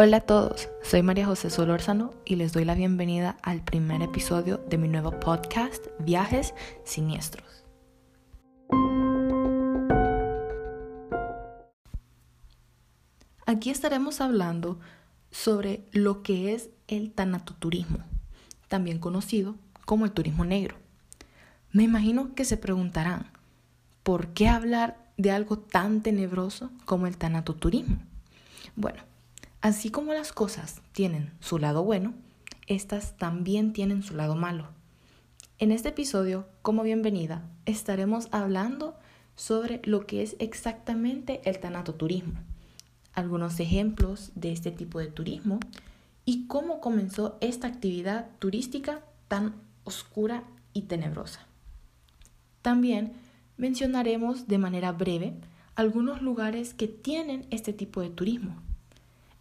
Hola 0.00 0.18
a 0.18 0.20
todos, 0.20 0.68
soy 0.84 1.02
María 1.02 1.26
José 1.26 1.50
Solórzano 1.50 2.14
y 2.24 2.36
les 2.36 2.52
doy 2.52 2.64
la 2.64 2.76
bienvenida 2.76 3.36
al 3.42 3.64
primer 3.64 4.00
episodio 4.00 4.58
de 4.58 4.78
mi 4.78 4.86
nuevo 4.86 5.18
podcast 5.18 5.88
Viajes 5.98 6.54
Siniestros. 6.84 7.64
Aquí 13.44 13.70
estaremos 13.70 14.20
hablando 14.20 14.78
sobre 15.32 15.82
lo 15.90 16.22
que 16.22 16.54
es 16.54 16.70
el 16.86 17.10
tanatoturismo, 17.10 17.98
también 18.68 19.00
conocido 19.00 19.56
como 19.84 20.04
el 20.04 20.12
turismo 20.12 20.44
negro. 20.44 20.76
Me 21.72 21.82
imagino 21.82 22.36
que 22.36 22.44
se 22.44 22.56
preguntarán, 22.56 23.32
¿por 24.04 24.28
qué 24.28 24.46
hablar 24.46 25.10
de 25.16 25.32
algo 25.32 25.58
tan 25.58 26.04
tenebroso 26.04 26.70
como 26.84 27.08
el 27.08 27.16
tanatoturismo? 27.16 27.98
Bueno, 28.76 29.02
Así 29.68 29.90
como 29.90 30.14
las 30.14 30.32
cosas 30.32 30.80
tienen 30.92 31.30
su 31.40 31.58
lado 31.58 31.84
bueno, 31.84 32.14
estas 32.68 33.18
también 33.18 33.74
tienen 33.74 34.02
su 34.02 34.14
lado 34.14 34.34
malo. 34.34 34.68
En 35.58 35.72
este 35.72 35.90
episodio, 35.90 36.48
como 36.62 36.82
bienvenida, 36.84 37.42
estaremos 37.66 38.28
hablando 38.30 38.96
sobre 39.36 39.82
lo 39.84 40.06
que 40.06 40.22
es 40.22 40.36
exactamente 40.38 41.42
el 41.44 41.58
tanatoturismo, 41.58 42.40
algunos 43.12 43.60
ejemplos 43.60 44.32
de 44.34 44.52
este 44.52 44.70
tipo 44.70 45.00
de 45.00 45.08
turismo 45.08 45.60
y 46.24 46.46
cómo 46.46 46.80
comenzó 46.80 47.36
esta 47.42 47.66
actividad 47.66 48.30
turística 48.38 49.02
tan 49.28 49.54
oscura 49.84 50.44
y 50.72 50.84
tenebrosa. 50.84 51.46
También 52.62 53.12
mencionaremos 53.58 54.48
de 54.48 54.56
manera 54.56 54.92
breve 54.92 55.34
algunos 55.74 56.22
lugares 56.22 56.72
que 56.72 56.88
tienen 56.88 57.46
este 57.50 57.74
tipo 57.74 58.00
de 58.00 58.08
turismo 58.08 58.62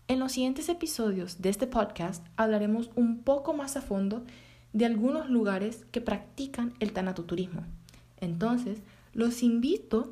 en 0.08 0.20
los 0.20 0.32
siguientes 0.32 0.70
episodios 0.70 1.42
de 1.42 1.50
este 1.50 1.68
podcast 1.68 2.26
hablaremos 2.38 2.90
un 2.96 3.24
poco 3.24 3.54
más 3.54 3.76
a 3.76 3.82
fondo 3.82 4.24
de 4.72 4.86
algunos 4.86 5.30
lugares 5.30 5.86
que 5.92 6.02
practican 6.02 6.74
el 6.80 6.94
tanatoturismo. 6.94 7.66
Entonces, 8.18 8.80
los 9.14 9.44
invito 9.44 10.12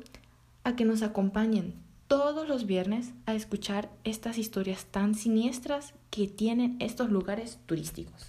a 0.64 0.76
que 0.76 0.84
nos 0.84 1.02
acompañen 1.02 1.74
todos 2.08 2.46
los 2.46 2.66
viernes 2.66 3.12
a 3.24 3.34
escuchar 3.34 3.90
estas 4.04 4.38
historias 4.38 4.84
tan 4.86 5.14
siniestras 5.14 5.94
que 6.10 6.28
tienen 6.28 6.76
estos 6.80 7.10
lugares 7.10 7.58
turísticos. 7.66 8.28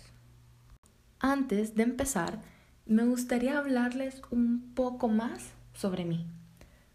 Antes 1.20 1.76
de 1.76 1.84
empezar, 1.84 2.42
me 2.86 3.06
gustaría 3.06 3.58
hablarles 3.58 4.22
un 4.32 4.72
poco 4.74 5.10
más 5.10 5.52
sobre 5.74 6.06
mí. 6.06 6.26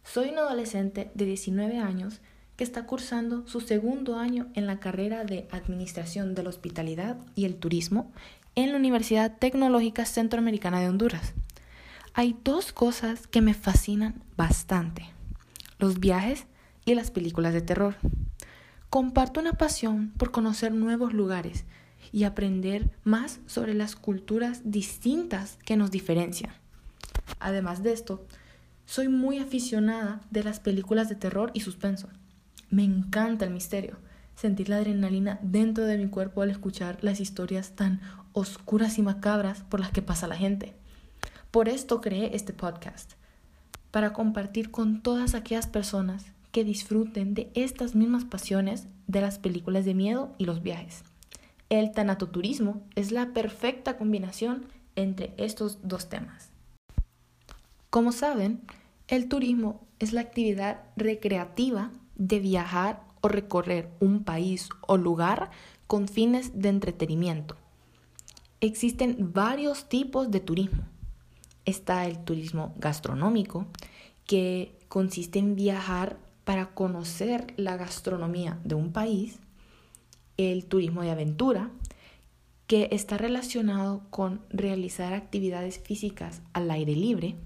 Soy 0.03 0.31
un 0.31 0.39
adolescente 0.39 1.11
de 1.15 1.27
19 1.27 1.79
años 1.79 2.21
que 2.63 2.67
está 2.67 2.87
cursando 2.87 3.45
su 3.49 3.61
segundo 3.61 4.21
año 4.21 4.47
en 4.55 4.69
la 4.69 4.79
carrera 4.79 5.25
de 5.25 5.49
Administración 5.51 6.37
de 6.37 6.45
la 6.45 6.51
Hospitalidad 6.51 7.19
y 7.35 7.45
el 7.45 7.57
Turismo 7.57 8.13
en 8.55 8.71
la 8.71 8.79
Universidad 8.79 9.37
Tecnológica 9.37 10.07
Centroamericana 10.07 10.79
de 10.79 10.89
Honduras. 10.89 11.35
Hay 12.15 12.37
dos 12.45 12.73
cosas 12.73 13.27
que 13.27 13.41
me 13.41 13.55
fascinan 13.55 14.23
bastante, 14.37 15.11
los 15.81 15.99
viajes 15.99 16.47
y 16.85 16.95
las 16.95 17.11
películas 17.11 17.53
de 17.53 17.63
terror. 17.63 17.97
Comparto 18.91 19.41
una 19.41 19.55
pasión 19.55 20.13
por 20.17 20.31
conocer 20.31 20.73
nuevos 20.73 21.13
lugares 21.13 21.65
y 22.13 22.23
aprender 22.23 22.91
más 23.03 23.41
sobre 23.47 23.75
las 23.75 23.97
culturas 23.97 24.61
distintas 24.63 25.59
que 25.65 25.77
nos 25.77 25.91
diferencian. 25.91 26.53
Además 27.41 27.83
de 27.83 27.93
esto, 27.93 28.25
soy 28.87 29.09
muy 29.09 29.39
aficionada 29.39 30.21
de 30.31 30.45
las 30.45 30.61
películas 30.61 31.09
de 31.09 31.17
terror 31.17 31.51
y 31.55 31.63
suspenso. 31.63 32.09
Me 32.73 32.85
encanta 32.85 33.45
el 33.45 33.51
misterio, 33.51 33.99
sentir 34.35 34.71
la 34.71 34.77
adrenalina 34.77 35.39
dentro 35.43 35.85
de 35.85 35.99
mi 35.99 36.09
cuerpo 36.09 36.41
al 36.41 36.49
escuchar 36.49 36.97
las 37.03 37.21
historias 37.21 37.73
tan 37.73 38.01
oscuras 38.33 38.97
y 38.97 39.03
macabras 39.03 39.63
por 39.65 39.79
las 39.79 39.91
que 39.91 40.01
pasa 40.01 40.27
la 40.27 40.37
gente. 40.37 40.73
Por 41.51 41.69
esto 41.69 42.01
creé 42.01 42.35
este 42.35 42.55
podcast, 42.55 43.13
para 43.91 44.15
compartir 44.15 44.71
con 44.71 45.03
todas 45.03 45.35
aquellas 45.35 45.67
personas 45.67 46.25
que 46.51 46.65
disfruten 46.65 47.35
de 47.35 47.51
estas 47.55 47.95
mismas 47.95 48.25
pasiones 48.25 48.87
de 49.07 49.21
las 49.21 49.39
películas 49.39 49.85
de 49.85 49.93
miedo 49.93 50.35
y 50.39 50.47
los 50.47 50.63
viajes. 50.63 51.05
El 51.69 51.93
tanatoturismo 51.93 52.81
es 52.95 53.13
la 53.13 53.35
perfecta 53.35 53.99
combinación 53.99 54.65
entre 54.97 55.35
estos 55.37 55.87
dos 55.87 56.09
temas. 56.09 56.49
Como 57.91 58.13
saben, 58.13 58.63
el 59.09 59.29
turismo 59.29 59.87
es 59.99 60.15
la 60.15 60.23
actividad 60.23 60.81
recreativa 60.97 61.91
de 62.17 62.41
viajar 62.41 63.03
o 63.21 63.29
recorrer 63.29 63.91
un 64.01 64.25
país 64.25 64.69
o 64.87 64.97
lugar 64.97 65.51
con 65.87 66.09
fines 66.09 66.61
de 66.61 66.69
entretenimiento. 66.69 67.57
Existen 68.61 69.33
varios 69.33 69.89
tipos 69.89 70.31
de 70.31 70.41
turismo. 70.41 70.85
Está 71.65 72.07
el 72.07 72.19
turismo 72.25 72.75
gastronómico, 72.79 73.67
que 74.27 74.79
consiste 74.89 75.39
en 75.39 75.57
viajar 75.57 76.17
para 76.45 76.75
conocer 76.75 77.55
la 77.57 77.77
gastronomía 77.77 78.59
de 78.65 78.75
un 78.75 78.93
país. 78.93 79.39
El 80.37 80.65
turismo 80.65 81.03
de 81.03 81.11
aventura, 81.11 81.71
que 82.67 82.89
está 82.91 83.19
relacionado 83.19 84.03
con 84.11 84.41
realizar 84.49 85.13
actividades 85.13 85.79
físicas 85.79 86.41
al 86.53 86.71
aire 86.71 86.97
libre. 86.97 87.37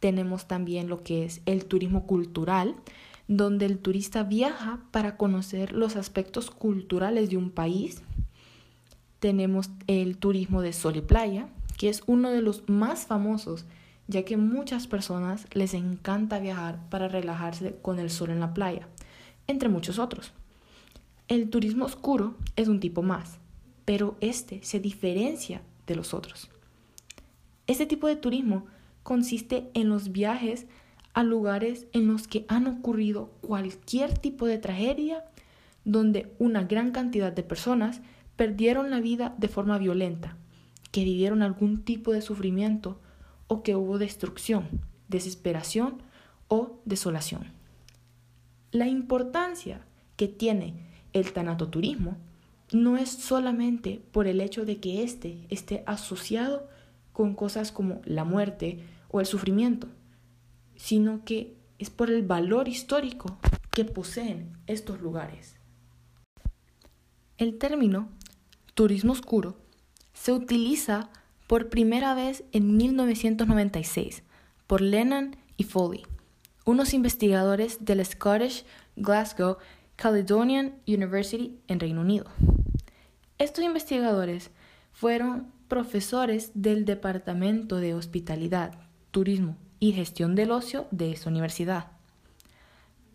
Tenemos 0.00 0.46
también 0.46 0.88
lo 0.88 1.02
que 1.02 1.24
es 1.24 1.40
el 1.46 1.64
turismo 1.64 2.06
cultural, 2.06 2.76
donde 3.28 3.66
el 3.66 3.78
turista 3.78 4.22
viaja 4.22 4.80
para 4.90 5.16
conocer 5.16 5.72
los 5.72 5.96
aspectos 5.96 6.50
culturales 6.50 7.30
de 7.30 7.36
un 7.36 7.50
país. 7.50 8.02
Tenemos 9.18 9.70
el 9.86 10.18
turismo 10.18 10.60
de 10.60 10.72
sol 10.72 10.96
y 10.96 11.00
playa, 11.00 11.48
que 11.78 11.88
es 11.88 12.02
uno 12.06 12.30
de 12.30 12.42
los 12.42 12.68
más 12.68 13.06
famosos, 13.06 13.64
ya 14.06 14.24
que 14.24 14.36
muchas 14.36 14.86
personas 14.86 15.46
les 15.54 15.72
encanta 15.72 16.38
viajar 16.38 16.78
para 16.90 17.08
relajarse 17.08 17.76
con 17.80 17.98
el 17.98 18.10
sol 18.10 18.30
en 18.30 18.40
la 18.40 18.52
playa, 18.52 18.88
entre 19.46 19.68
muchos 19.68 19.98
otros. 19.98 20.32
El 21.28 21.48
turismo 21.48 21.86
oscuro 21.86 22.34
es 22.56 22.68
un 22.68 22.80
tipo 22.80 23.02
más, 23.02 23.38
pero 23.86 24.16
este 24.20 24.62
se 24.62 24.78
diferencia 24.78 25.62
de 25.86 25.96
los 25.96 26.12
otros. 26.12 26.50
Este 27.66 27.86
tipo 27.86 28.08
de 28.08 28.16
turismo 28.16 28.66
consiste 29.02 29.70
en 29.72 29.88
los 29.88 30.12
viajes 30.12 30.66
a 31.14 31.22
lugares 31.22 31.86
en 31.92 32.08
los 32.08 32.28
que 32.28 32.44
han 32.48 32.66
ocurrido 32.66 33.30
cualquier 33.40 34.18
tipo 34.18 34.46
de 34.46 34.58
tragedia 34.58 35.24
donde 35.84 36.34
una 36.38 36.64
gran 36.64 36.90
cantidad 36.92 37.32
de 37.32 37.42
personas 37.42 38.00
perdieron 38.36 38.90
la 38.90 39.00
vida 39.00 39.34
de 39.38 39.48
forma 39.48 39.78
violenta, 39.78 40.36
que 40.90 41.04
vivieron 41.04 41.42
algún 41.42 41.82
tipo 41.82 42.12
de 42.12 42.20
sufrimiento 42.20 43.00
o 43.46 43.62
que 43.62 43.76
hubo 43.76 43.98
destrucción, 43.98 44.68
desesperación 45.08 46.02
o 46.48 46.80
desolación. 46.84 47.52
La 48.72 48.88
importancia 48.88 49.82
que 50.16 50.26
tiene 50.26 50.74
el 51.12 51.32
tanatoturismo 51.32 52.16
no 52.72 52.96
es 52.96 53.10
solamente 53.10 54.02
por 54.10 54.26
el 54.26 54.40
hecho 54.40 54.64
de 54.64 54.78
que 54.78 55.04
éste 55.04 55.46
esté 55.48 55.84
asociado 55.86 56.66
con 57.12 57.34
cosas 57.34 57.70
como 57.70 58.00
la 58.04 58.24
muerte 58.24 58.80
o 59.10 59.20
el 59.20 59.26
sufrimiento, 59.26 59.86
sino 60.84 61.24
que 61.24 61.56
es 61.78 61.88
por 61.88 62.10
el 62.10 62.26
valor 62.26 62.68
histórico 62.68 63.38
que 63.70 63.86
poseen 63.86 64.52
estos 64.66 65.00
lugares. 65.00 65.56
El 67.38 67.56
término 67.56 68.10
turismo 68.74 69.14
oscuro 69.14 69.56
se 70.12 70.32
utiliza 70.32 71.08
por 71.46 71.70
primera 71.70 72.14
vez 72.14 72.44
en 72.52 72.76
1996 72.76 74.24
por 74.66 74.82
Lennon 74.82 75.36
y 75.56 75.64
Foley, 75.64 76.02
unos 76.66 76.92
investigadores 76.92 77.86
del 77.86 78.04
Scottish 78.04 78.66
Glasgow 78.94 79.56
Caledonian 79.96 80.74
University 80.86 81.58
en 81.66 81.80
Reino 81.80 82.02
Unido. 82.02 82.26
Estos 83.38 83.64
investigadores 83.64 84.50
fueron 84.92 85.50
profesores 85.66 86.50
del 86.52 86.84
Departamento 86.84 87.76
de 87.76 87.94
Hospitalidad, 87.94 88.74
Turismo 89.12 89.56
y 89.84 89.92
gestión 89.92 90.34
del 90.34 90.50
ocio 90.50 90.86
de 90.92 91.12
esa 91.12 91.28
universidad. 91.28 91.88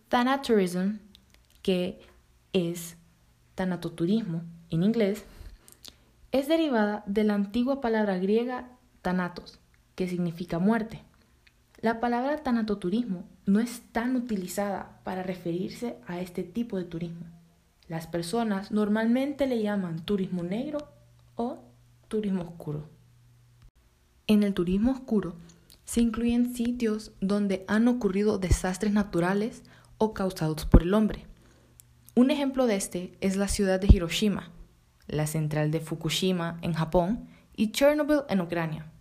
Thanatourism, 0.10 1.00
que 1.64 2.00
es 2.54 2.96
tanatoturismo 3.56 4.44
en 4.70 4.84
inglés, 4.84 5.26
es 6.32 6.48
derivada 6.48 7.02
de 7.08 7.24
la 7.24 7.34
antigua 7.34 7.82
palabra 7.82 8.20
griega 8.20 8.70
thanatos, 9.02 9.58
que 9.96 10.08
significa 10.08 10.60
muerte. 10.60 11.02
La 11.82 12.00
palabra 12.00 12.38
tanatoturismo 12.44 13.24
no 13.48 13.60
es 13.60 13.82
tan 13.92 14.16
utilizada 14.16 15.00
para 15.04 15.24
referirse 15.24 15.98
a 16.06 16.20
este 16.20 16.44
tipo 16.44 16.78
de 16.78 16.84
turismo. 16.84 17.26
Las 17.88 18.06
personas 18.06 18.70
normalmente 18.70 19.48
le 19.48 19.64
llaman 19.64 20.06
turismo 20.06 20.44
negro 20.44 20.88
o 21.36 21.64
turismo 22.10 22.44
oscuro. 22.44 22.88
En 24.28 24.44
el 24.44 24.54
turismo 24.54 24.92
oscuro 24.92 25.34
se 25.90 26.02
incluyen 26.02 26.54
sitios 26.54 27.14
donde 27.20 27.66
han 27.68 27.88
ocurrido 27.88 28.38
desastres 28.38 28.94
naturales 28.94 29.64
o 29.98 30.14
causados 30.14 30.66
por 30.66 30.84
el 30.84 30.94
hombre. 30.94 31.26
Un 32.14 32.30
ejemplo 32.30 32.68
de 32.68 32.76
este 32.76 33.18
es 33.22 33.38
la 33.38 33.48
ciudad 33.48 33.80
de 33.80 33.88
Hiroshima, 33.88 34.52
la 35.08 35.26
central 35.26 35.72
de 35.72 35.80
Fukushima 35.80 36.60
en 36.62 36.74
Japón 36.74 37.28
y 37.56 37.72
Chernobyl 37.72 38.20
en 38.30 38.40
Ucrania. 38.40 38.92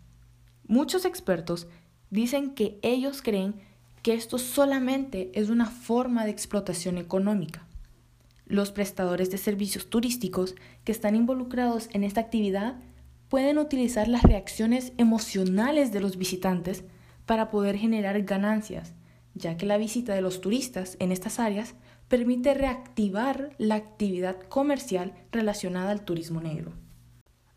Muchos 0.66 1.04
expertos 1.04 1.66
dicen 2.08 2.54
que 2.54 2.78
ellos 2.80 3.20
creen 3.20 3.56
que 4.02 4.14
esto 4.14 4.38
solamente 4.38 5.30
es 5.34 5.50
una 5.50 5.66
forma 5.66 6.24
de 6.24 6.30
explotación 6.30 6.96
económica. 6.96 7.66
Los 8.46 8.72
prestadores 8.72 9.30
de 9.30 9.36
servicios 9.36 9.90
turísticos 9.90 10.54
que 10.84 10.92
están 10.92 11.16
involucrados 11.16 11.90
en 11.92 12.02
esta 12.02 12.22
actividad 12.22 12.80
pueden 13.28 13.58
utilizar 13.58 14.08
las 14.08 14.22
reacciones 14.22 14.92
emocionales 14.96 15.92
de 15.92 16.00
los 16.00 16.16
visitantes 16.16 16.84
para 17.26 17.50
poder 17.50 17.76
generar 17.76 18.22
ganancias, 18.22 18.94
ya 19.34 19.56
que 19.56 19.66
la 19.66 19.76
visita 19.76 20.14
de 20.14 20.22
los 20.22 20.40
turistas 20.40 20.96
en 20.98 21.12
estas 21.12 21.38
áreas 21.38 21.74
permite 22.08 22.54
reactivar 22.54 23.50
la 23.58 23.74
actividad 23.74 24.40
comercial 24.48 25.12
relacionada 25.30 25.90
al 25.90 26.04
turismo 26.04 26.40
negro. 26.40 26.72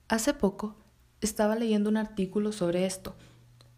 Hace 0.09 0.33
poco 0.33 0.75
estaba 1.21 1.55
leyendo 1.55 1.89
un 1.89 1.97
artículo 1.97 2.51
sobre 2.51 2.85
esto 2.85 3.15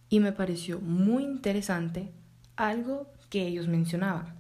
y 0.10 0.20
me 0.20 0.32
pareció 0.32 0.80
muy 0.80 1.24
interesante 1.24 2.12
algo 2.56 3.08
que 3.30 3.46
ellos 3.46 3.68
mencionaban. 3.68 4.36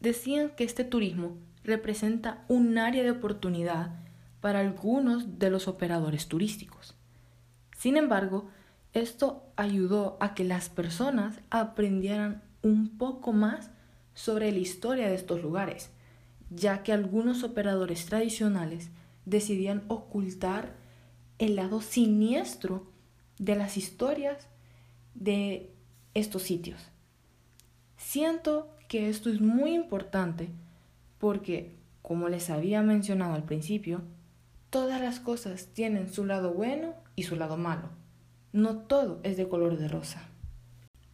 Decían 0.00 0.50
que 0.56 0.64
este 0.64 0.84
turismo 0.84 1.38
representa 1.64 2.44
un 2.48 2.76
área 2.78 3.02
de 3.02 3.10
oportunidad 3.10 3.98
para 4.40 4.60
algunos 4.60 5.38
de 5.38 5.50
los 5.50 5.68
operadores 5.68 6.28
turísticos. 6.28 6.94
Sin 7.76 7.96
embargo, 7.96 8.48
esto 8.92 9.44
ayudó 9.56 10.16
a 10.20 10.34
que 10.34 10.44
las 10.44 10.68
personas 10.68 11.40
aprendieran 11.50 12.42
un 12.62 12.98
poco 12.98 13.32
más 13.32 13.70
sobre 14.14 14.52
la 14.52 14.58
historia 14.58 15.08
de 15.08 15.14
estos 15.14 15.42
lugares, 15.42 15.90
ya 16.50 16.82
que 16.82 16.92
algunos 16.92 17.44
operadores 17.44 18.06
tradicionales 18.06 18.90
decidían 19.24 19.84
ocultar 19.88 20.74
el 21.38 21.56
lado 21.56 21.80
siniestro 21.80 22.90
de 23.38 23.56
las 23.56 23.76
historias 23.76 24.48
de 25.14 25.72
estos 26.14 26.42
sitios. 26.42 26.80
Siento 27.96 28.68
que 28.88 29.08
esto 29.08 29.30
es 29.30 29.40
muy 29.40 29.72
importante 29.72 30.50
porque, 31.18 31.76
como 32.02 32.28
les 32.28 32.50
había 32.50 32.82
mencionado 32.82 33.34
al 33.34 33.44
principio, 33.44 34.02
todas 34.70 35.00
las 35.00 35.20
cosas 35.20 35.66
tienen 35.74 36.12
su 36.12 36.24
lado 36.24 36.54
bueno 36.54 36.94
y 37.16 37.24
su 37.24 37.36
lado 37.36 37.56
malo. 37.56 37.90
No 38.52 38.78
todo 38.78 39.20
es 39.24 39.36
de 39.36 39.48
color 39.48 39.76
de 39.76 39.88
rosa. 39.88 40.28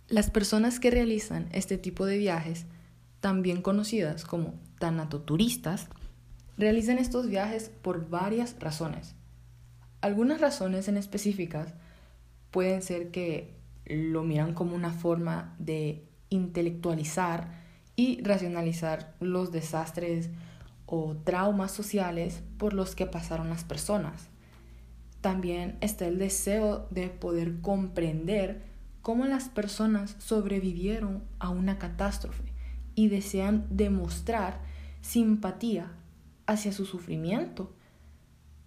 Las 0.08 0.30
personas 0.30 0.78
que 0.78 0.90
realizan 0.90 1.48
este 1.52 1.78
tipo 1.78 2.06
de 2.06 2.18
viajes, 2.18 2.66
también 3.20 3.62
conocidas 3.62 4.24
como 4.24 4.54
tanatoturistas, 4.78 5.88
realizan 6.56 6.98
estos 6.98 7.28
viajes 7.28 7.70
por 7.82 8.08
varias 8.08 8.56
razones. 8.60 9.14
Algunas 10.00 10.40
razones 10.40 10.88
en 10.88 10.96
específicas 10.96 11.74
pueden 12.50 12.82
ser 12.82 13.10
que 13.10 13.56
lo 13.86 14.22
miran 14.22 14.54
como 14.54 14.76
una 14.76 14.92
forma 14.92 15.56
de 15.58 16.04
intelectualizar 16.28 17.64
y 17.96 18.22
racionalizar 18.22 19.14
los 19.20 19.50
desastres 19.52 20.30
o 20.86 21.16
traumas 21.24 21.72
sociales 21.72 22.42
por 22.58 22.72
los 22.72 22.94
que 22.94 23.06
pasaron 23.06 23.50
las 23.50 23.64
personas. 23.64 24.28
También 25.20 25.76
está 25.80 26.06
el 26.06 26.18
deseo 26.18 26.86
de 26.90 27.08
poder 27.08 27.60
comprender 27.60 28.62
cómo 29.02 29.26
las 29.26 29.48
personas 29.48 30.16
sobrevivieron 30.18 31.22
a 31.38 31.50
una 31.50 31.78
catástrofe 31.78 32.44
y 32.94 33.08
desean 33.08 33.66
demostrar 33.70 34.60
simpatía 35.00 35.92
hacia 36.46 36.72
su 36.72 36.86
sufrimiento 36.86 37.72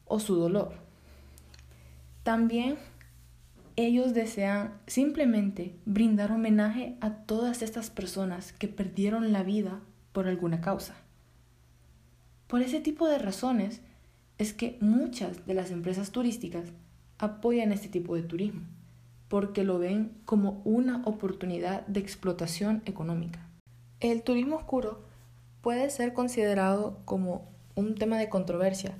o 0.06 0.19
su 0.19 0.36
dolor. 0.36 0.74
También 2.24 2.77
ellos 3.75 4.13
desean 4.13 4.74
simplemente 4.88 5.77
brindar 5.86 6.33
homenaje 6.33 6.98
a 7.00 7.12
todas 7.12 7.62
estas 7.62 7.89
personas 7.89 8.51
que 8.51 8.68
perdieron 8.68 9.31
la 9.31 9.44
vida 9.44 9.80
por 10.12 10.27
alguna 10.27 10.60
causa. 10.60 10.95
Por 12.50 12.63
ese 12.63 12.80
tipo 12.80 13.07
de 13.07 13.19
razones 13.19 13.80
es 14.40 14.54
que 14.54 14.75
muchas 14.81 15.46
de 15.46 15.54
las 15.54 15.69
empresas 15.69 16.10
turísticas 16.10 16.63
apoyan 17.19 17.72
este 17.72 17.90
tipo 17.90 18.16
de 18.16 18.24
turismo, 18.24 18.62
porque 19.28 19.63
lo 19.63 19.78
ven 19.78 20.13
como 20.25 20.63
una 20.66 21.04
oportunidad 21.06 21.86
de 21.86 22.00
explotación 22.00 22.81
económica. 22.88 23.48
El 24.00 24.24
turismo 24.24 24.56
oscuro 24.56 25.04
puede 25.62 25.92
ser 25.92 26.13
considerado 26.13 26.98
como 27.06 27.48
un 27.75 27.94
tema 27.94 28.18
de 28.18 28.30
controversia, 28.30 28.96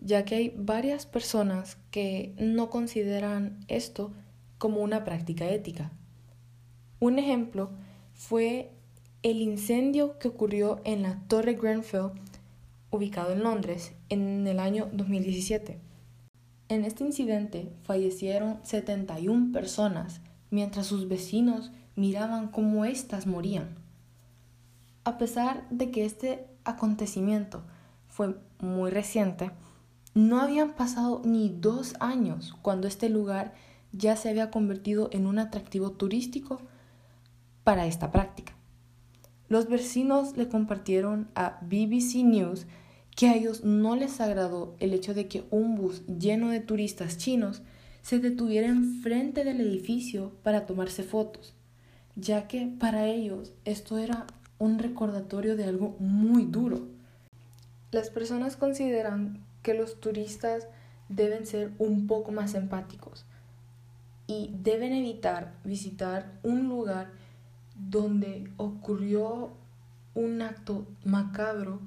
ya 0.00 0.24
que 0.24 0.34
hay 0.34 0.54
varias 0.58 1.06
personas 1.06 1.78
que 1.92 2.34
no 2.38 2.70
consideran 2.70 3.64
esto 3.68 4.10
como 4.58 4.80
una 4.80 5.04
práctica 5.04 5.48
ética. 5.48 5.92
Un 6.98 7.20
ejemplo 7.20 7.70
fue 8.14 8.72
el 9.22 9.40
incendio 9.42 10.18
que 10.18 10.26
ocurrió 10.26 10.80
en 10.82 11.02
la 11.02 11.20
Torre 11.28 11.54
Grenfell, 11.54 12.10
ubicado 12.90 13.32
en 13.32 13.42
Londres, 13.42 13.92
en 14.08 14.46
el 14.46 14.58
año 14.58 14.88
2017. 14.92 15.80
En 16.68 16.84
este 16.84 17.04
incidente 17.04 17.72
fallecieron 17.82 18.60
71 18.62 19.52
personas, 19.52 20.20
mientras 20.50 20.86
sus 20.86 21.08
vecinos 21.08 21.72
miraban 21.96 22.48
cómo 22.48 22.84
éstas 22.84 23.26
morían. 23.26 23.76
A 25.04 25.18
pesar 25.18 25.68
de 25.70 25.90
que 25.90 26.04
este 26.04 26.46
acontecimiento 26.64 27.62
fue 28.08 28.36
muy 28.60 28.90
reciente, 28.90 29.50
no 30.14 30.40
habían 30.40 30.74
pasado 30.74 31.22
ni 31.24 31.48
dos 31.48 31.94
años 32.00 32.54
cuando 32.62 32.88
este 32.88 33.08
lugar 33.08 33.54
ya 33.92 34.16
se 34.16 34.28
había 34.28 34.50
convertido 34.50 35.08
en 35.12 35.26
un 35.26 35.38
atractivo 35.38 35.92
turístico 35.92 36.60
para 37.64 37.86
esta 37.86 38.10
práctica. 38.10 38.54
Los 39.50 39.68
vecinos 39.68 40.36
le 40.36 40.48
compartieron 40.48 41.28
a 41.34 41.58
BBC 41.62 42.22
News 42.22 42.66
que 43.16 43.26
a 43.26 43.34
ellos 43.34 43.64
no 43.64 43.96
les 43.96 44.20
agradó 44.20 44.76
el 44.78 44.94
hecho 44.94 45.12
de 45.12 45.26
que 45.26 45.42
un 45.50 45.74
bus 45.74 46.06
lleno 46.06 46.50
de 46.50 46.60
turistas 46.60 47.18
chinos 47.18 47.60
se 48.00 48.20
detuviera 48.20 48.68
enfrente 48.68 49.42
del 49.42 49.60
edificio 49.60 50.30
para 50.44 50.66
tomarse 50.66 51.02
fotos, 51.02 51.52
ya 52.14 52.46
que 52.46 52.72
para 52.78 53.08
ellos 53.08 53.52
esto 53.64 53.98
era 53.98 54.28
un 54.60 54.78
recordatorio 54.78 55.56
de 55.56 55.64
algo 55.64 55.96
muy 55.98 56.44
duro. 56.44 56.86
Las 57.90 58.08
personas 58.08 58.56
consideran 58.56 59.44
que 59.64 59.74
los 59.74 59.98
turistas 59.98 60.68
deben 61.08 61.44
ser 61.44 61.72
un 61.80 62.06
poco 62.06 62.30
más 62.30 62.54
empáticos 62.54 63.26
y 64.28 64.54
deben 64.62 64.92
evitar 64.92 65.54
visitar 65.64 66.38
un 66.44 66.68
lugar 66.68 67.10
donde 67.88 68.50
ocurrió 68.56 69.52
un 70.14 70.42
acto 70.42 70.86
macabro 71.04 71.80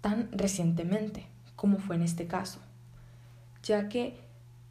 tan 0.00 0.30
recientemente 0.32 1.26
como 1.56 1.78
fue 1.78 1.96
en 1.96 2.02
este 2.02 2.26
caso, 2.26 2.60
ya 3.62 3.88
que 3.88 4.18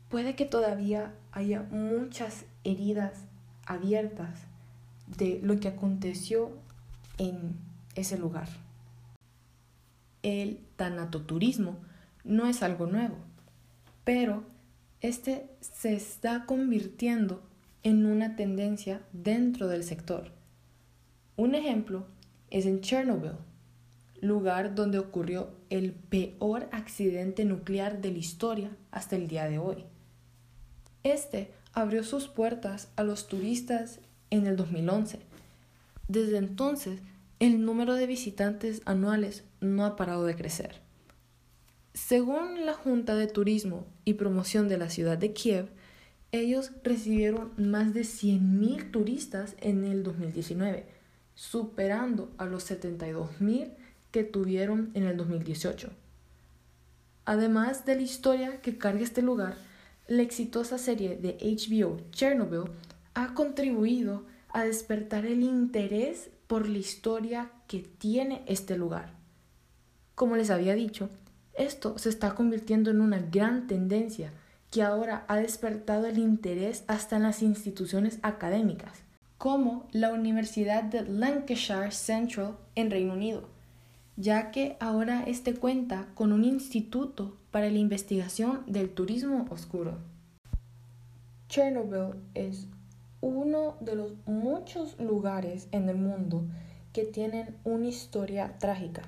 puede 0.10 0.36
que 0.36 0.46
todavía 0.46 1.14
haya 1.32 1.64
muchas 1.72 2.46
heridas 2.64 3.26
abiertas 3.66 4.40
de 5.08 5.40
lo 5.44 5.60
que 5.60 5.68
aconteció 5.68 6.52
en 7.18 7.58
ese 7.96 8.18
lugar. 8.18 8.48
El 10.22 10.60
tanatoturismo 10.76 11.78
no 12.24 12.48
es 12.48 12.64
algo 12.64 12.86
nuevo, 12.86 13.16
pero 14.04 14.44
este 15.02 15.50
se 15.60 15.94
está 15.94 16.46
convirtiendo 16.46 17.44
en 17.84 18.06
una 18.06 18.36
tendencia 18.36 19.02
dentro 19.12 19.68
del 19.68 19.84
sector. 19.84 20.32
Un 21.38 21.54
ejemplo 21.56 22.06
es 22.50 22.66
en 22.66 22.82
Chernobyl, 22.82 23.34
lugar 24.22 24.76
donde 24.76 25.00
ocurrió 25.00 25.50
el 25.70 25.92
peor 25.92 26.70
accidente 26.72 27.44
nuclear 27.44 28.02
de 28.02 28.12
la 28.12 28.18
historia 28.18 28.72
hasta 28.92 29.16
el 29.16 29.28
día 29.28 29.50
de 29.50 29.60
hoy. 29.60 29.84
Este 31.04 31.52
abrió 31.74 32.04
sus 32.04 32.28
puertas 32.28 32.90
a 32.96 33.04
los 33.04 33.28
turistas 33.28 34.00
en 34.30 34.48
el 34.48 34.56
2011. 34.56 35.20
Desde 36.08 36.38
entonces, 36.38 37.02
el 37.40 37.66
número 37.66 37.96
de 37.96 38.08
visitantes 38.08 38.82
anuales 38.86 39.44
no 39.60 39.86
ha 39.86 39.96
parado 39.98 40.26
de 40.26 40.36
crecer. 40.36 40.82
Según 41.94 42.66
la 42.66 42.74
Junta 42.74 43.16
de 43.16 43.28
Turismo 43.28 43.86
y 44.06 44.14
Promoción 44.14 44.68
de 44.68 44.78
la 44.78 44.90
ciudad 44.90 45.18
de 45.18 45.34
Kiev, 45.34 45.70
ellos 46.32 46.72
recibieron 46.84 47.52
más 47.58 47.94
de 47.94 48.02
100.000 48.02 48.92
turistas 48.92 49.56
en 49.60 49.86
el 49.86 50.04
2019, 50.04 50.95
superando 51.36 52.34
a 52.38 52.46
los 52.46 52.70
72.000 52.72 53.74
que 54.12 54.24
tuvieron 54.24 54.92
en 54.94 55.04
el 55.04 55.18
2018. 55.18 55.92
Además 57.26 57.86
de 57.86 57.96
la 57.96 58.02
historia 58.02 58.62
que 58.62 58.78
carga 58.78 59.04
este 59.04 59.22
lugar, 59.22 59.56
la 60.08 60.22
exitosa 60.22 60.78
serie 60.78 61.18
de 61.18 61.38
HBO 61.42 62.00
Chernobyl 62.12 62.72
ha 63.14 63.34
contribuido 63.34 64.24
a 64.50 64.64
despertar 64.64 65.26
el 65.26 65.42
interés 65.44 66.30
por 66.48 66.70
la 66.70 66.78
historia 66.78 67.52
que 67.68 67.80
tiene 67.80 68.44
este 68.46 68.78
lugar 68.78 69.14
Como 70.14 70.36
les 70.36 70.52
había 70.52 70.76
dicho, 70.76 71.10
esto 71.56 71.98
se 71.98 72.10
está 72.10 72.36
convirtiendo 72.36 72.92
en 72.92 73.02
una 73.02 73.20
gran 73.20 73.68
tendencia 73.68 74.32
que 74.70 74.84
ahora 74.84 75.26
ha 75.28 75.38
despertado 75.38 76.06
el 76.06 76.20
interés 76.20 76.84
hasta 76.88 77.16
en 77.16 77.24
las 77.24 77.42
instituciones 77.42 78.20
académicas, 78.22 79.05
como 79.38 79.88
la 79.92 80.12
Universidad 80.12 80.84
de 80.84 81.04
Lancashire 81.04 81.92
Central 81.92 82.56
en 82.76 82.92
Reino 82.92 83.14
Unido, 83.14 83.50
ya 84.18 84.52
que 84.52 84.78
ahora 84.80 85.24
este 85.24 85.54
cuenta 85.54 86.08
con 86.16 86.32
un 86.32 86.44
instituto 86.44 87.38
para 87.52 87.70
la 87.70 87.78
investigación 87.78 88.64
del 88.68 88.90
turismo 88.90 89.46
oscuro. 89.50 89.98
Chernobyl 91.50 92.16
es 92.34 92.68
uno 93.22 93.76
de 93.82 93.96
los 93.96 94.14
muchos 94.26 95.00
lugares 95.00 95.68
en 95.72 95.90
el 95.90 95.98
mundo 95.98 96.44
que 96.94 97.04
tienen 97.04 97.56
una 97.64 97.88
historia 97.88 98.58
trágica. 98.58 99.04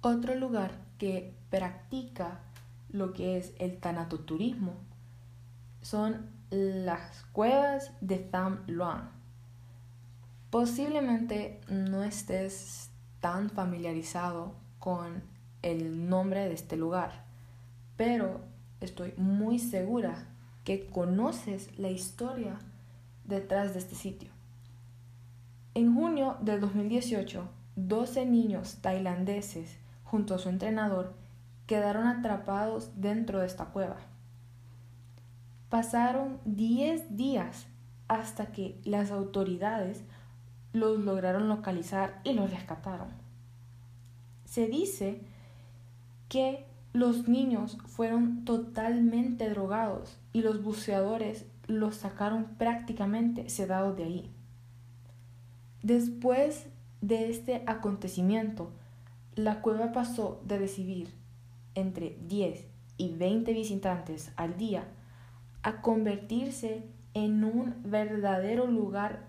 Otro 0.00 0.34
lugar 0.34 0.72
que 0.98 1.34
practica 1.50 2.40
lo 2.90 3.12
que 3.12 3.38
es 3.38 3.54
el 3.58 3.78
tanatoturismo 3.78 4.74
son 5.82 6.33
las 6.50 7.24
cuevas 7.32 7.92
de 8.00 8.18
Tham 8.18 8.64
Luang. 8.66 9.10
Posiblemente 10.50 11.60
no 11.68 12.04
estés 12.04 12.90
tan 13.20 13.50
familiarizado 13.50 14.54
con 14.78 15.22
el 15.62 16.08
nombre 16.08 16.40
de 16.40 16.54
este 16.54 16.76
lugar, 16.76 17.24
pero 17.96 18.40
estoy 18.80 19.14
muy 19.16 19.58
segura 19.58 20.26
que 20.64 20.86
conoces 20.86 21.76
la 21.78 21.90
historia 21.90 22.58
detrás 23.24 23.72
de 23.72 23.80
este 23.80 23.94
sitio. 23.94 24.30
En 25.74 25.94
junio 25.94 26.36
del 26.40 26.60
2018, 26.60 27.48
12 27.76 28.26
niños 28.26 28.78
tailandeses 28.80 29.76
junto 30.04 30.34
a 30.34 30.38
su 30.38 30.48
entrenador 30.48 31.14
quedaron 31.66 32.06
atrapados 32.06 32.92
dentro 33.00 33.40
de 33.40 33.46
esta 33.46 33.66
cueva. 33.66 33.96
Pasaron 35.74 36.38
10 36.44 37.16
días 37.16 37.66
hasta 38.06 38.52
que 38.52 38.78
las 38.84 39.10
autoridades 39.10 40.04
los 40.72 41.00
lograron 41.00 41.48
localizar 41.48 42.20
y 42.22 42.32
los 42.32 42.52
rescataron. 42.52 43.08
Se 44.44 44.68
dice 44.68 45.20
que 46.28 46.64
los 46.92 47.26
niños 47.26 47.76
fueron 47.86 48.44
totalmente 48.44 49.50
drogados 49.50 50.16
y 50.32 50.42
los 50.42 50.62
buceadores 50.62 51.44
los 51.66 51.96
sacaron 51.96 52.44
prácticamente 52.56 53.48
sedados 53.48 53.96
de 53.96 54.04
ahí. 54.04 54.30
Después 55.82 56.68
de 57.00 57.30
este 57.30 57.64
acontecimiento, 57.66 58.70
la 59.34 59.60
cueva 59.60 59.90
pasó 59.90 60.40
de 60.44 60.56
recibir 60.56 61.12
entre 61.74 62.16
10 62.28 62.64
y 62.96 63.08
20 63.08 63.52
visitantes 63.52 64.30
al 64.36 64.56
día 64.56 64.84
a 65.64 65.80
convertirse 65.80 66.84
en 67.14 67.42
un 67.42 67.74
verdadero 67.84 68.66
lugar 68.66 69.26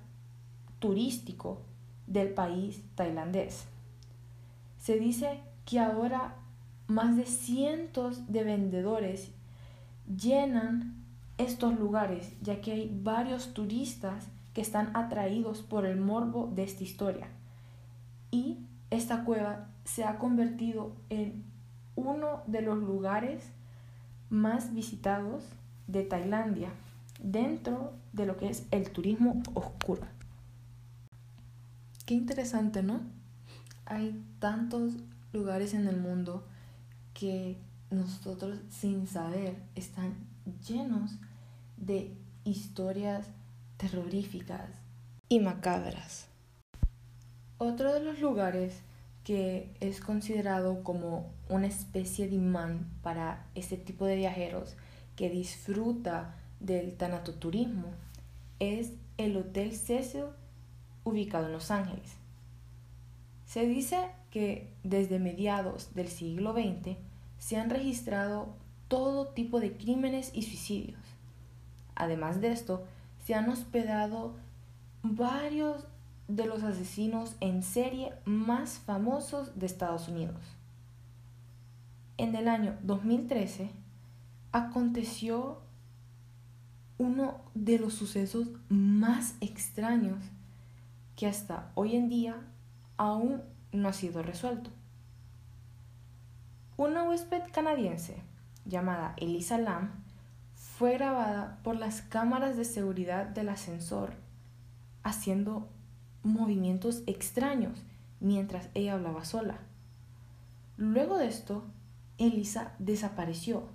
turístico 0.80 1.62
del 2.08 2.30
país 2.34 2.84
tailandés. 2.94 3.66
Se 4.78 5.00
dice 5.00 5.40
que 5.66 5.80
ahora 5.80 6.36
más 6.88 7.16
de 7.16 7.26
cientos 7.26 8.32
de 8.32 8.44
vendedores 8.44 9.32
llenan 10.06 11.04
estos 11.38 11.80
lugares, 11.80 12.34
ya 12.42 12.62
que 12.62 12.74
hay 12.74 13.00
varios 13.02 13.54
turistas 13.54 14.28
que 14.54 14.62
están 14.62 14.92
atraídos 14.96 15.62
por 15.62 15.86
el 15.86 16.00
morbo 16.00 16.52
de 16.54 16.64
esta 16.64 16.84
historia. 16.84 17.30
Y 18.30 18.60
esta 18.90 19.24
cueva 19.24 19.70
se 19.86 20.04
ha 20.04 20.20
convertido 20.20 20.96
en 21.10 21.46
uno 21.96 22.42
de 22.46 22.62
los 22.62 22.78
lugares 22.78 23.52
más 24.30 24.74
visitados 24.74 25.44
de 25.88 26.04
Tailandia 26.04 26.70
dentro 27.22 27.94
de 28.14 28.26
lo 28.26 28.38
que 28.38 28.50
es 28.50 28.64
el 28.72 28.90
turismo 28.92 29.42
oscuro. 29.54 30.04
Qué 32.06 32.14
interesante, 32.14 32.84
¿no? 32.84 33.02
Hay 33.86 34.24
tantos 34.40 34.94
lugares 35.34 35.74
en 35.74 35.88
el 35.88 35.98
mundo 35.98 36.44
que 37.14 37.58
nosotros 37.90 38.60
sin 38.70 39.08
saber 39.08 39.56
están 39.76 40.14
llenos 40.68 41.12
de 41.78 42.16
historias 42.44 43.28
terroríficas 43.78 44.70
y 45.30 45.40
macabras. 45.40 46.28
Otro 47.58 47.94
de 47.94 48.02
los 48.02 48.20
lugares 48.20 48.82
que 49.24 49.74
es 49.80 50.02
considerado 50.02 50.84
como 50.84 51.32
una 51.50 51.68
especie 51.68 52.28
de 52.28 52.36
imán 52.36 52.88
para 53.02 53.48
este 53.56 53.78
tipo 53.78 54.06
de 54.06 54.16
viajeros 54.18 54.76
que 55.16 55.30
disfruta 55.30 56.36
del 56.60 56.96
tanatoturismo 56.96 57.88
es 58.60 58.94
el 59.18 59.38
Hotel 59.38 59.74
Cecil 59.76 60.26
ubicado 61.04 61.48
en 61.48 61.54
Los 61.54 61.72
Ángeles. 61.72 62.18
Se 63.46 63.66
dice 63.68 64.10
que 64.32 64.74
desde 64.84 65.20
mediados 65.20 65.94
del 65.94 66.10
siglo 66.10 66.54
XX 66.54 66.98
se 67.38 67.58
han 67.58 67.70
registrado 67.70 68.56
todo 68.88 69.28
tipo 69.30 69.60
de 69.60 69.78
crímenes 69.78 70.32
y 70.34 70.42
suicidios. 70.42 71.00
Además 71.96 72.42
de 72.42 72.52
esto, 72.52 72.86
se 73.24 73.34
han 73.34 73.50
hospedado 73.50 74.36
varios 75.04 75.86
de 76.28 76.46
los 76.46 76.64
asesinos 76.64 77.36
en 77.40 77.64
serie 77.64 78.14
más 78.26 78.80
famosos 78.80 79.58
de 79.58 79.68
Estados 79.68 80.08
Unidos. 80.08 80.42
En 82.18 82.36
el 82.36 82.48
año 82.48 82.78
2013 82.84 83.70
aconteció 84.56 85.58
uno 86.98 87.42
de 87.56 87.78
los 87.78 87.94
sucesos 87.94 88.48
más 88.70 89.36
extraños 89.42 90.24
que 91.18 91.28
hasta 91.28 91.74
hoy 91.76 91.98
en 91.98 92.08
día 92.08 92.38
aún 92.96 93.42
no 93.74 93.90
ha 93.90 93.94
sido 93.94 94.24
resuelto. 94.24 94.70
Una 96.78 97.04
huésped 97.04 97.42
canadiense 97.52 98.16
llamada 98.64 99.14
Elisa 99.18 99.58
Lam 99.58 99.92
fue 100.56 100.94
grabada 100.94 101.60
por 101.62 101.76
las 101.76 102.02
cámaras 102.02 102.56
de 102.56 102.64
seguridad 102.64 103.26
del 103.26 103.50
ascensor 103.50 104.14
haciendo 105.04 105.68
movimientos 106.24 107.04
extraños 107.08 107.78
mientras 108.22 108.70
ella 108.74 108.94
hablaba 108.94 109.26
sola. 109.26 109.58
Luego 110.78 111.18
de 111.18 111.28
esto, 111.28 111.66
Elisa 112.18 112.72
desapareció 112.80 113.68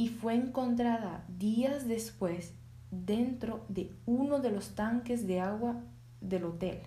y 0.00 0.08
fue 0.08 0.34
encontrada 0.34 1.26
días 1.28 1.86
después 1.86 2.54
dentro 2.90 3.66
de 3.68 3.94
uno 4.06 4.38
de 4.38 4.50
los 4.50 4.74
tanques 4.74 5.26
de 5.26 5.40
agua 5.40 5.76
del 6.22 6.46
hotel. 6.46 6.80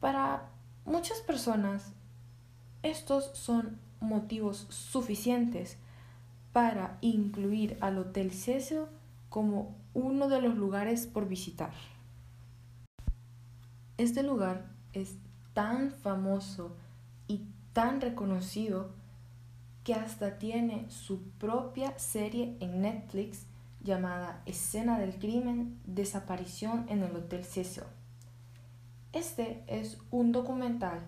Para 0.00 0.48
muchas 0.86 1.18
personas, 1.18 1.92
estos 2.82 3.32
son 3.34 3.78
motivos 4.00 4.66
suficientes 4.70 5.76
para 6.54 6.96
incluir 7.02 7.76
al 7.82 7.98
Hotel 7.98 8.32
Cecil 8.32 8.86
como 9.28 9.76
uno 9.92 10.28
de 10.28 10.40
los 10.40 10.56
lugares 10.56 11.06
por 11.06 11.28
visitar. 11.28 11.74
Este 13.98 14.22
lugar 14.22 14.70
es 14.94 15.16
tan 15.52 15.90
famoso 15.90 16.74
y 17.28 17.44
tan 17.74 18.00
reconocido 18.00 18.88
que 19.86 19.94
hasta 19.94 20.36
tiene 20.36 20.90
su 20.90 21.22
propia 21.38 21.96
serie 21.96 22.56
en 22.58 22.80
Netflix 22.80 23.46
llamada 23.84 24.42
Escena 24.44 24.98
del 24.98 25.14
Crimen, 25.14 25.78
Desaparición 25.86 26.86
en 26.88 27.04
el 27.04 27.14
Hotel 27.14 27.44
Cecil. 27.44 27.84
Este 29.12 29.62
es 29.68 29.98
un 30.10 30.32
documental 30.32 31.06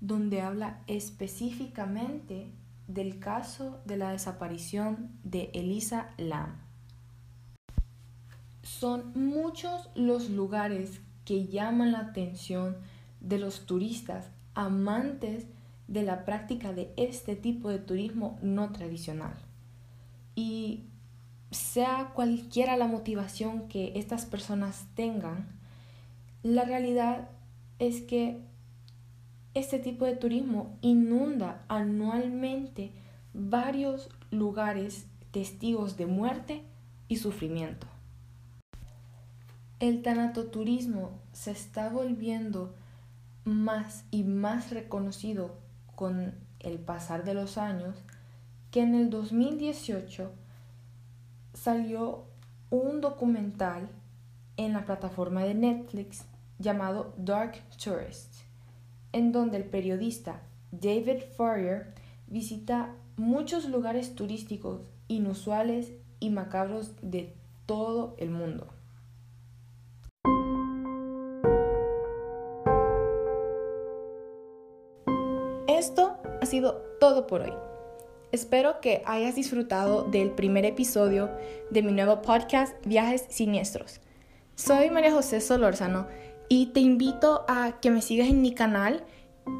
donde 0.00 0.42
habla 0.42 0.78
específicamente 0.86 2.52
del 2.86 3.18
caso 3.18 3.80
de 3.84 3.96
la 3.96 4.12
desaparición 4.12 5.10
de 5.24 5.50
Elisa 5.52 6.10
Lam. 6.16 6.56
Son 8.62 9.10
muchos 9.16 9.90
los 9.96 10.30
lugares 10.30 11.00
que 11.24 11.48
llaman 11.48 11.90
la 11.90 11.98
atención 11.98 12.76
de 13.20 13.38
los 13.38 13.66
turistas 13.66 14.28
amantes 14.54 15.48
de 15.90 16.04
la 16.04 16.24
práctica 16.24 16.72
de 16.72 16.94
este 16.96 17.34
tipo 17.34 17.68
de 17.68 17.80
turismo 17.80 18.38
no 18.42 18.70
tradicional. 18.70 19.34
Y 20.36 20.84
sea 21.50 22.12
cualquiera 22.14 22.76
la 22.76 22.86
motivación 22.86 23.68
que 23.68 23.92
estas 23.96 24.24
personas 24.24 24.86
tengan, 24.94 25.48
la 26.44 26.64
realidad 26.64 27.28
es 27.80 28.02
que 28.02 28.40
este 29.54 29.80
tipo 29.80 30.04
de 30.04 30.14
turismo 30.14 30.78
inunda 30.80 31.64
anualmente 31.66 32.92
varios 33.34 34.08
lugares 34.30 35.06
testigos 35.32 35.96
de 35.96 36.06
muerte 36.06 36.62
y 37.08 37.16
sufrimiento. 37.16 37.88
El 39.80 40.02
tanatoturismo 40.02 41.18
se 41.32 41.50
está 41.50 41.88
volviendo 41.88 42.76
más 43.44 44.04
y 44.12 44.22
más 44.22 44.70
reconocido 44.70 45.58
con 46.00 46.32
el 46.60 46.78
pasar 46.78 47.24
de 47.24 47.34
los 47.34 47.58
años 47.58 47.94
que 48.70 48.80
en 48.80 48.94
el 48.94 49.10
2018 49.10 50.32
salió 51.52 52.24
un 52.70 53.02
documental 53.02 53.86
en 54.56 54.72
la 54.72 54.86
plataforma 54.86 55.44
de 55.44 55.52
Netflix 55.52 56.24
llamado 56.58 57.12
Dark 57.18 57.60
Tourist, 57.76 58.32
en 59.12 59.30
donde 59.30 59.58
el 59.58 59.64
periodista 59.64 60.40
David 60.72 61.20
Farrier 61.36 61.92
visita 62.28 62.94
muchos 63.18 63.68
lugares 63.68 64.14
turísticos 64.14 64.80
inusuales 65.06 65.92
y 66.18 66.30
macabros 66.30 66.94
de 67.02 67.34
todo 67.66 68.16
el 68.18 68.30
mundo. 68.30 68.68
Ha 76.40 76.46
sido 76.46 76.82
todo 77.00 77.26
por 77.26 77.42
hoy. 77.42 77.52
Espero 78.32 78.80
que 78.80 79.02
hayas 79.06 79.34
disfrutado 79.34 80.04
del 80.04 80.30
primer 80.30 80.64
episodio 80.64 81.30
de 81.70 81.82
mi 81.82 81.92
nuevo 81.92 82.22
podcast 82.22 82.74
Viajes 82.86 83.26
Siniestros. 83.28 84.00
Soy 84.54 84.90
María 84.90 85.12
José 85.12 85.40
Solórzano 85.40 86.06
y 86.48 86.66
te 86.66 86.80
invito 86.80 87.44
a 87.48 87.80
que 87.80 87.90
me 87.90 88.02
sigas 88.02 88.28
en 88.28 88.42
mi 88.42 88.54
canal 88.54 89.04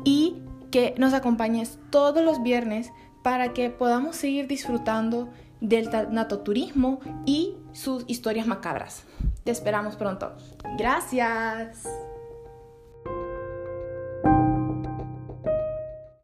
y 0.04 0.36
que 0.70 0.94
nos 0.98 1.14
acompañes 1.14 1.78
todos 1.90 2.22
los 2.22 2.42
viernes 2.42 2.92
para 3.22 3.52
que 3.52 3.70
podamos 3.70 4.16
seguir 4.16 4.46
disfrutando 4.46 5.28
del 5.60 5.90
natoturismo 6.10 7.00
y 7.26 7.56
sus 7.72 8.04
historias 8.06 8.46
macabras. 8.46 9.04
Te 9.44 9.50
esperamos 9.50 9.96
pronto. 9.96 10.32
Gracias. 10.78 12.09